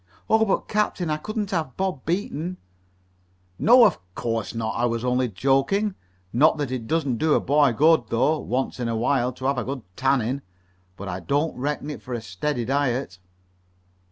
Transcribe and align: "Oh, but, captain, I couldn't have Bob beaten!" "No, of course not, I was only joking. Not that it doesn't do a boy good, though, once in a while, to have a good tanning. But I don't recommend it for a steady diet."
"Oh, 0.27 0.43
but, 0.45 0.67
captain, 0.67 1.11
I 1.11 1.17
couldn't 1.17 1.51
have 1.51 1.77
Bob 1.77 2.05
beaten!" 2.07 2.57
"No, 3.59 3.85
of 3.85 3.99
course 4.15 4.55
not, 4.55 4.71
I 4.75 4.85
was 4.85 5.05
only 5.05 5.27
joking. 5.27 5.93
Not 6.33 6.57
that 6.57 6.71
it 6.71 6.87
doesn't 6.87 7.17
do 7.19 7.35
a 7.35 7.39
boy 7.39 7.71
good, 7.73 8.05
though, 8.09 8.39
once 8.39 8.79
in 8.79 8.87
a 8.87 8.95
while, 8.97 9.31
to 9.33 9.45
have 9.45 9.59
a 9.59 9.63
good 9.63 9.83
tanning. 9.95 10.41
But 10.97 11.07
I 11.07 11.19
don't 11.19 11.55
recommend 11.55 11.99
it 11.99 12.01
for 12.03 12.15
a 12.15 12.21
steady 12.21 12.65
diet." 12.65 13.19